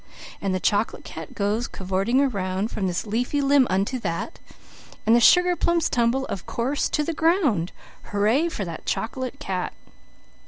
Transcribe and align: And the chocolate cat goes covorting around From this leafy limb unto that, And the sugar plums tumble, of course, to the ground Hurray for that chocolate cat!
And 0.41 0.51
the 0.55 0.59
chocolate 0.59 1.03
cat 1.03 1.35
goes 1.35 1.67
covorting 1.67 2.19
around 2.21 2.71
From 2.71 2.87
this 2.87 3.05
leafy 3.05 3.39
limb 3.39 3.67
unto 3.69 3.99
that, 3.99 4.39
And 5.05 5.15
the 5.15 5.19
sugar 5.19 5.55
plums 5.55 5.89
tumble, 5.91 6.25
of 6.25 6.47
course, 6.47 6.89
to 6.89 7.03
the 7.03 7.13
ground 7.13 7.71
Hurray 8.05 8.49
for 8.49 8.65
that 8.65 8.87
chocolate 8.87 9.37
cat! 9.37 9.73